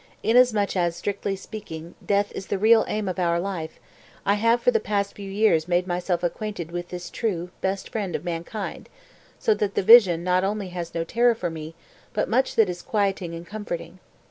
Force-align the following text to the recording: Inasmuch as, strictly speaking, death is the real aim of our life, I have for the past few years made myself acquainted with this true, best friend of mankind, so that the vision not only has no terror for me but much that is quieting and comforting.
Inasmuch 0.23 0.75
as, 0.75 0.95
strictly 0.95 1.35
speaking, 1.35 1.93
death 2.03 2.31
is 2.33 2.47
the 2.47 2.57
real 2.57 2.85
aim 2.87 3.07
of 3.07 3.19
our 3.19 3.39
life, 3.39 3.79
I 4.25 4.33
have 4.33 4.59
for 4.59 4.71
the 4.71 4.79
past 4.79 5.13
few 5.13 5.29
years 5.29 5.67
made 5.67 5.85
myself 5.85 6.23
acquainted 6.23 6.71
with 6.71 6.89
this 6.89 7.11
true, 7.11 7.51
best 7.61 7.89
friend 7.89 8.15
of 8.15 8.23
mankind, 8.23 8.89
so 9.37 9.53
that 9.53 9.75
the 9.75 9.83
vision 9.83 10.23
not 10.23 10.43
only 10.43 10.69
has 10.69 10.95
no 10.95 11.03
terror 11.03 11.35
for 11.35 11.51
me 11.51 11.75
but 12.13 12.27
much 12.27 12.55
that 12.55 12.67
is 12.67 12.81
quieting 12.81 13.35
and 13.35 13.45
comforting. 13.45 13.99